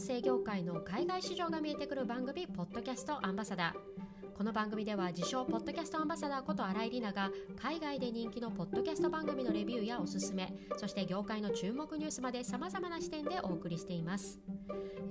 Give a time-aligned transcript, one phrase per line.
[0.00, 4.34] 声業界の海外市場が見えてくる番組ポッドキャストアンバサダー。
[4.34, 7.30] この番組では自称ポッドキャストアンバサダーこと新井里奈が
[7.60, 14.40] 海外で人気のポッドキャスト番組のレビューやおすすめそして業界の注目ニュースまでさまざまな視点でお送りしています。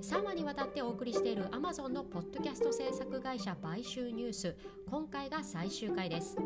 [0.02, 4.56] 3話にわたってお送りしている Amazon のポッドキャスト制作会社買収ニュース
[4.90, 6.36] 今回が最終回です。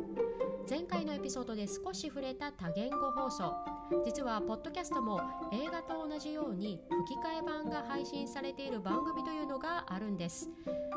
[0.69, 3.74] 前回のエピソードで少し触れた多言語放送。
[4.05, 5.21] 実はポッドキャストも
[5.53, 10.49] 映画と同じように吹き替え版が配信されている番組というのがあるんです。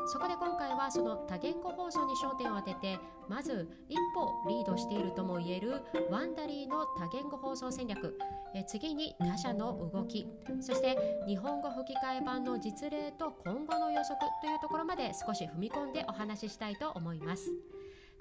[0.06, 8.18] そこで今回はその多言語放送に焦点を当ててまず一歩リードしているとも言えるワンダリーの多言語放送戦略。
[8.54, 10.26] え次に他社の動き。
[10.60, 17.50] そして日本語吹き替え版の実例と今後の予測というところまで少し踏み込んでお話ししたいと思います。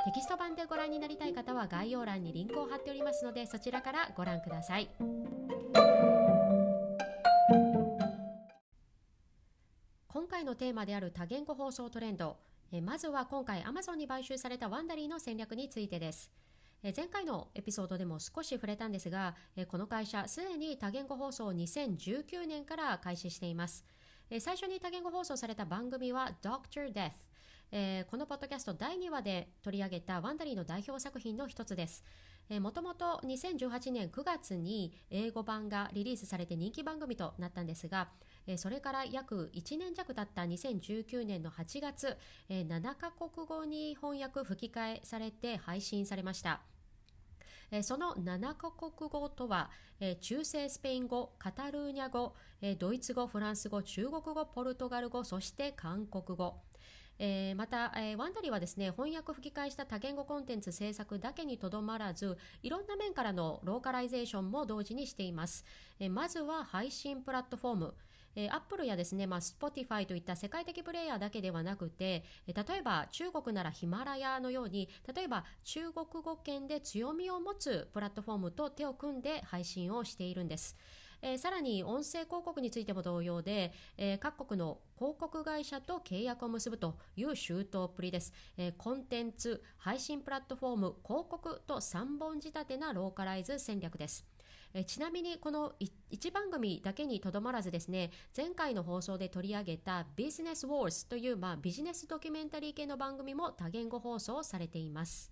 [0.08, 4.90] テキスト版でご覧になりたい方は概要欄にリンクを貼っておりますのでそちらからご覧ください。
[10.08, 12.38] 今回のテーマである多言語放送トレンド
[12.72, 16.32] えまずは今回 Amazon に買収されたワンダリーの戦略についてです。
[16.84, 23.84] え前回のエピソードでも少し触れたんですがえこの会社すでに多言語放送を2019年から開始しています。
[24.30, 26.94] え最初に多言語放送された番組は Dr.
[26.94, 27.27] Death
[27.72, 32.04] えー、このポッドキャスト第2話で取り上げたワンダリーの代表作品の一つです。
[32.62, 38.08] もともと2018年9月に英語版がリリースされて人気番組となったんですが、
[38.56, 46.62] それから約1年弱経った2019年の8月、えー、7カ国語に翻訳吹き替えされて配信されました。
[47.82, 49.70] その7カ国語とは、
[50.22, 52.34] 中世スペイン語、カタルーニャ語、
[52.80, 56.62] ドイツ語、フランス語、中国語、ポルトガル語、そして韓国語。
[57.20, 65.66] えー、また、えー、 Wondery はですね翻訳吹き替えした多言語コンテンツ制作だけにとどまらずいろんな面からのローカライゼーションも同時にしています、
[66.00, 67.94] えー、まずは配信プラットフォーム
[68.40, 80.78] えー、Apple やですね、まあ、Spotify といった世界的プレイヤーだけではなくて、例えば中国ならヒマラヤのように、例えば中国語圏で強みを持つプラットフォームと手を組んで配信をしているんです。
[81.22, 94.26] えー、さらに音声広告についても同様で、えー、各国の広告会社と契約を結ぶという周到っぷりです、えー、コンテンツ、配信プラットフォーム、広告と3本仕立てなローカライズ戦略です。
[94.74, 95.74] えちなみにこの
[96.12, 105.32] 1番組だけにとどまらずですね前回の放送で取り上げたビジネスウォーズという、まあ、ビジネスドキュメンタリー系の番組も多言語放送されています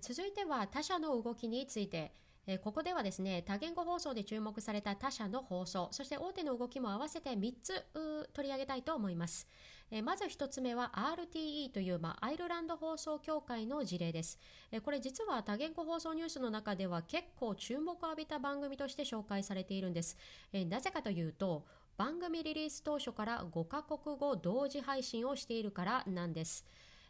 [0.00, 2.14] 続いては他社の動きについて
[2.46, 7.84] えここではですね多言語放送で注目された他社の放送そして大手の動きも合わせて3つ
[8.32, 9.46] 取り上げたいと思います、
[9.90, 14.40] えまず1つ目は RTE という、まあ、アイルランド放送協会の事例です、
[14.72, 20.16] えこれ実は多言語放送ニュースの中では結構注目を浴びた番組として紹介されているんです、
[20.52, 21.64] えなぜかというと
[21.96, 26.64] 番組リリース当初から5カ国語同時配信をしているからなんです、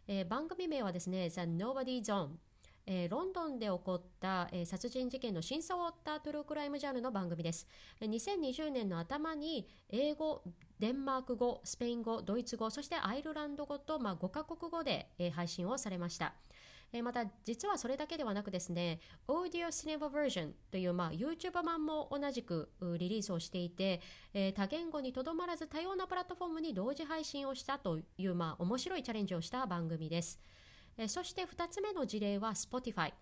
[0.06, 2.32] え番組名はですね The Nobody Zone
[2.87, 7.66] えー、ロンドンで起こった、えー、殺人事件の真相を追ったトゥルークライムジャンルの番組です。
[8.00, 10.43] 2020年の頭に英語、
[10.78, 16.34] デンマーク語、スペイン語、ドイツ語、そしてアイルランド語と、まあ、5カ国語で、えー、配信をされました。
[16.92, 24.03] えまた実はそれだけではなくですね Audio Cinema Version という、まあ、YouTube 版も同じくリリースをしていて、
[24.34, 30.38] えー、多言語にとどまらず多様なプラットフォームに同時配信をしたという、まあ、面白いチャレンジをした番組です。
[31.08, 33.12] そして2つ目の事例は Spotify。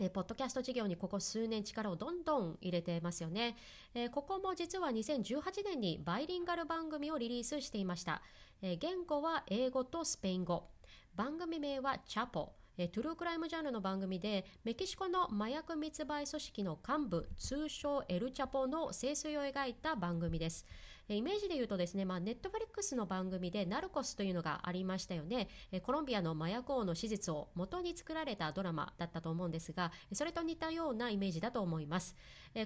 [0.00, 3.56] えポッドキャスト事業にここ数年力をどんどん入れてますよね、
[3.94, 8.22] えここも実は2018年にバイリンガル番組をリリースしていました、
[8.62, 10.70] え言語は英語とスペイン語。
[11.14, 20.66] 番組名はチャポえトゥルークライムジャンルの番組でメキシコの麻薬密売組織の幹部通称エルチャポの清水を描いた番組です。
[21.08, 25.48] イメージで言うとですね、まあ、ネットフリックスの番組でナルコスというのがありましたよね。
[25.82, 32.14] コロンビアの麻薬王の史実を元に作られたドラマだったと思うんですが、それと似たようなイメージだと思います。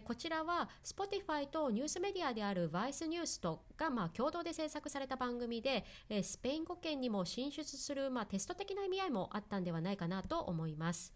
[0.05, 5.85] こちらは Spotify とニュースメディアである Vice ニュースとがまあ共同で制作された番組で、
[6.23, 11.13] スペイン語圏にも進出するまあテスト的な意味合いもあったんではないかなと思います。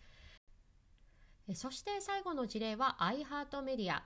[1.55, 4.03] そして最後の事例は iHeartMedia。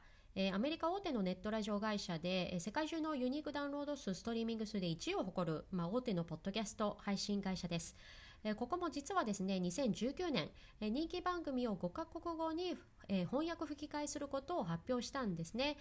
[0.53, 7.95] アメリカ大手のネットラジオ会社で、世界中のユニークダウンロード数、ストリーミング数で1位を誇る、まあ、大手のポッドキャスト配信会社です。
[8.57, 10.51] ここも実はですね、2019年、
[10.81, 12.77] 人気番組を5カ国語に、
[13.07, 15.77] 翻訳吹き替えすることを発表したんですね。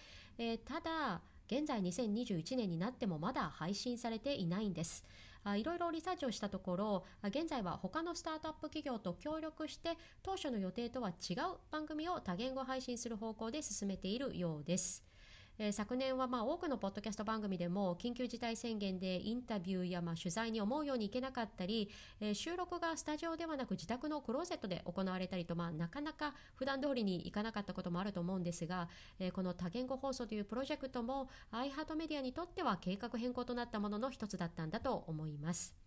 [0.66, 5.04] ただ、現在2021年になってもまだ配信されていないんです。
[5.44, 15.13] あいろいろリサーチをしたところ現在は他のスタートアップ企業と協力して当初の予定とは違う番組を多言語配信する方向で進めているようです。
[15.60, 21.90] えー、昨年はまあ多くのポッドキャスト番組でも緊急事態宣言でインタビューやまあ取材に思うように行けなかったり、
[22.20, 28.90] えー、収録がスタジオではなく自宅のクローゼットで行われたりと、まあ、なかなか普段通りに行かなかったこともあると思うんですが、
[29.20, 35.83] えー、この多言語放送というプロジェクトも iHeart メディアにとっては計画変更となったものの一つだったんだと思います。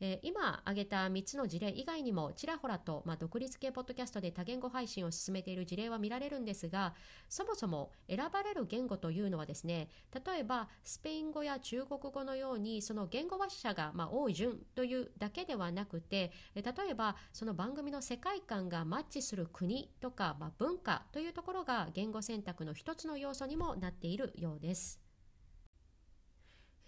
[0.00, 6.94] えー、今挙げた3つの事例以外にもちらほらと、まあ、独立系ポッドキャストで多言語配信を進めている事例は見られるんですが
[7.28, 9.88] そもそも選ばれる言語というのはですね
[10.26, 25.00] 例えばスペイン語や中国語のようにその言語話者がまあ多い順というだけではなくて例えばその番組の世界観がマッチする国とか、まあ、文化というところが言語選択の一つの要素にもなっているようです。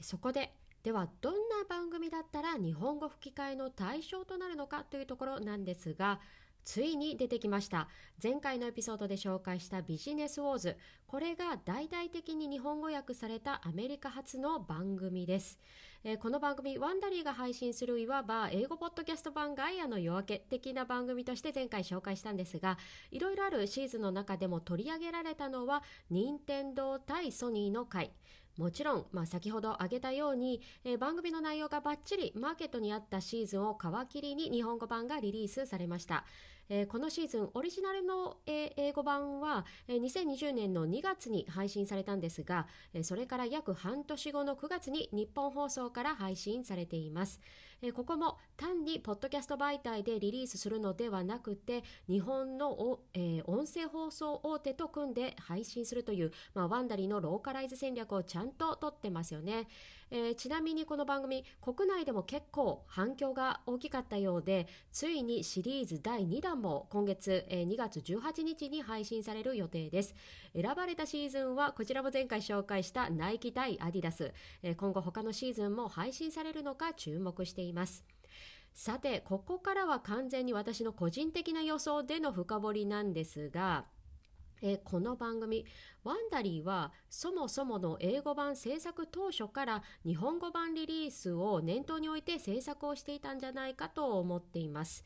[0.01, 0.53] そこで
[0.87, 6.21] ではどんな番組だったら日本語吹き替えの対象となるのかというところなんですが
[6.65, 7.89] ついに出てきました。
[8.23, 10.77] 前回のエピソードで紹介したビジネスウォーズ
[11.09, 15.59] これが大々的に日本語訳されたアメリカ発の番組です、
[16.05, 22.79] えー、この番組ワンダリーが配信するいわば英語ポッドキャスト版ガイアの夜明け的な番組として前回紹介したんですが
[23.11, 28.13] いろいろあるシーズンの中でも取り上げられたのは任天堂対ソニーの回
[28.57, 36.25] もちろん、まあ、先ほど挙げたように、えー、番組の内容がバッチリマーケットにあったシーズンを皮切りに日本語版がリリースされました。
[36.69, 47.41] えー、このシーズンオリジナルの、えー、英語版は、えー、2020年の2月に配信されたんですが、えー、それから約半年後の9月に日本放送から配信されています。
[47.83, 59.69] えー、ここも単にポッドキャスト媒体でリリースするのではなくて日本のお、えー、音声放送大手と組んで配信するという、まあ、ワンダリーのローカライズ戦略をちゃんととってますよね。
[60.11, 70.15] えー、ちなみにこの番組国内でも結構反響が大きかったようでついにシリーズ第2弾も今月、えー、2月18日に配信される予定です。
[70.55, 74.33] 選ばれたシーズンはこちらも前回紹介したナイキ対アディダス、
[74.63, 78.05] えー、今後他のシーズンも配信されるのか注目しています。
[78.73, 83.87] さてここからは完全に私の個人的な予想での深掘りなんですが
[84.63, 85.67] えこの番組
[86.03, 95.05] ワンダリーはそもそもの英語版制作当初から日本語版リリースを念頭に置いて制作をしていたんじゃないかと思っています。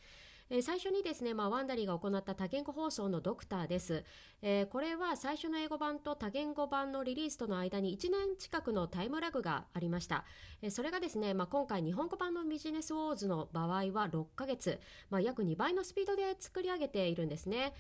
[0.53, 4.05] え最初にですね、まあ、ワンダリーが行った多言語放送のドクターです、
[4.43, 10.25] えー、これは最初の英語版と多言語版のリリースとの間に1年近くのタイムラグがありました、
[10.61, 17.73] えー、それがですね、まあ、今回日本語版のビジネスウォーズの場合は6ヶ月、まあ、約2倍のスピードで作り上げているんですね。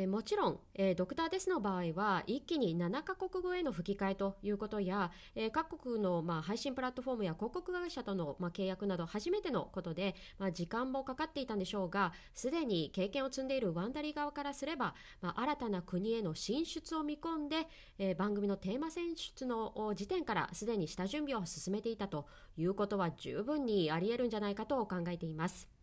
[0.00, 17.66] えもちろん、えドクターデスの場合は一気に7カ国語への吹き替えということや、え各国の、ま、配信プラットフォームや広告会社との、ま、契約など初めてのことで、ま、時間もかかっていたんでしょうがすでに経験を積んでいるワンダリー側からすれば、ま、新たな国への進出を見込んで、
[17.98, 25.77] え番組のテーマ選出の時点からすでに下準備を進めていたということは十分にあり得るんじゃないかと考えています。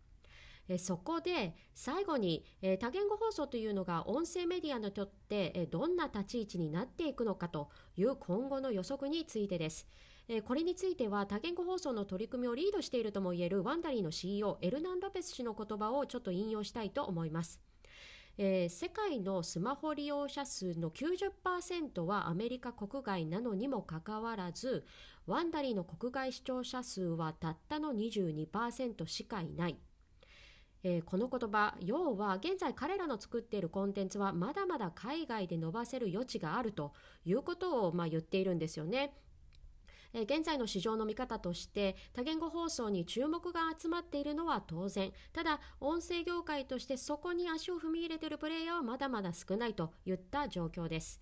[0.78, 2.44] そこで最後に、
[2.80, 9.88] 多言語放送というのが音声メディアにとって、どんな立ち位置になっていくのかという今後の予測についてです。
[10.46, 17.62] これについては多言語放送の取り組みをリードしているともいえるワンダリーの CEO エルナン・ロペス氏の言葉をちょっと引用したいと思います。
[18.38, 24.86] えー、世界のスマホ利用者数の90%はアメリカ国外なのにもかかわらず
[25.26, 29.78] ワンダリーの国外視聴者数はたったの22%しかいない
[30.88, 36.94] えー、この言葉要は現在彼らの作っているコンテンツはまだまだ海外で伸ばせる余地があると
[37.26, 39.16] いうことを、まあ、言っているんですよね。
[40.14, 45.12] え現在の市場の見方として多言語放送に注目が集まっているのは当然。
[45.34, 51.20] ただ音声業界としてそこに足を踏み入れているプレイヤーはまだまだ少ないといった状況です。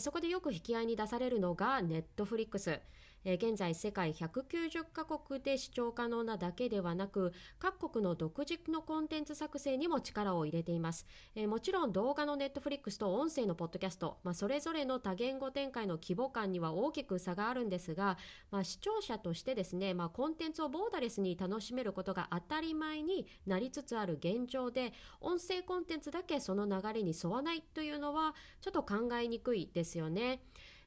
[0.00, 2.80] そこでよく引き合いに出されるのがネットフリックス
[3.24, 18.18] え現在世界190カ国で視聴可能なだけではなく各国の独自のコンテンツ作成にも力を入れています、えもちろん動画のネットフリックスと音声のポッドキャスト、まあ、それぞれの多言語展開の規模感には大きく差があるんですが、
[18.50, 30.40] まあ、視聴者としてですね、まあ、コンテンツをボーダレスに楽しめることが当たり前になりつつある現状で音声コンテンツだけその流れに沿わないというのはちょっと考えにくいですよね。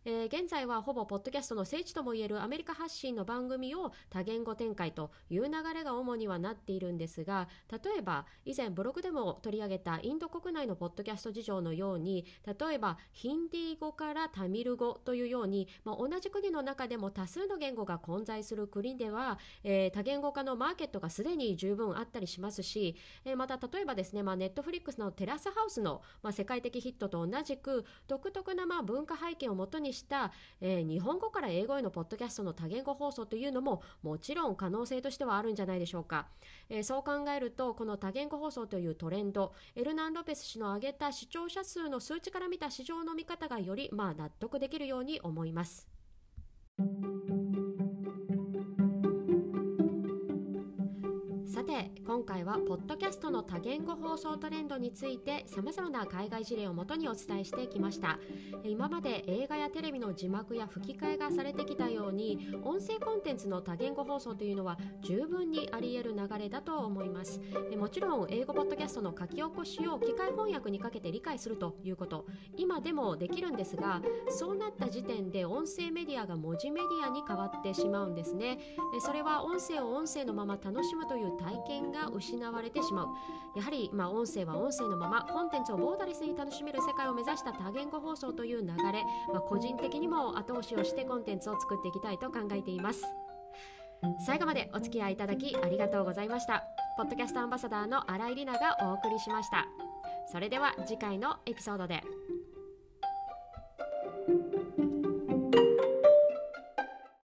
[0.09, 22.95] えー、現在はほぼポッドキャストの聖地ともいえるアメリカ発信の番組を多言語展開という流れが主にはなっているんですが例えば以前ブログでも取り上げたインド国内のポッドキャスト事情のように例えばヒンディー語からタミル語というように、まあ、同じ国の中でも多数の言語が混在する国では、えー、多言語化のマーケットがすでに十分あったりしますし、
[23.25, 36.27] えー、また例えばですね、まあ、ネットフリックスのテラスハウスの、まあ、世界的ヒットと同じく独特なまあ文化背景をもとにした、えー、日本語から英語へのポッドキャストの多言語放送というのももちろん可能性としてはあるんじゃないでしょうか、
[36.69, 45.87] えー、そう考えるとこの多言語放送というトレンドエルナン・ロペス氏の挙げた視聴者数の数値から見た市場の見方がよりまあ納得できるように思います。
[51.67, 58.19] て今回はポッドキャストの多言語放送トレンドについてさまざまな海外事例をもとにお伝えしてきました。
[58.63, 67.41] 今まで映画やテレビの字幕や吹き替えがされてきたように音声コンテンツの多言語放送というのは十分にあり得る流れだと思います。
[67.77, 72.25] もちろん英語ポッドキャストの書き起こしを機械翻訳にかけて理解するということ。
[72.55, 78.57] 今でもできるんですがそうなった時点で音声メディアが文字メディアに変わってしまうんですね。
[79.01, 83.07] それは音声を音声のまま楽しむという体験が失われてしまう。
[83.55, 93.03] やはり、まあ、音声は音声のままコンテンツをボーダレスに楽しめる世界を目指した多言語放送という流れ、まあ、個人的にも後押しをしてコンテンツを作っていきたいと考えています。
[94.25, 96.63] 最後までお付き合いいただきありがとうございました。
[96.97, 99.65] ポッドキャストアンバサダーの新井里奈がお送りしました。
[100.31, 102.03] それでは次回のエピソードで。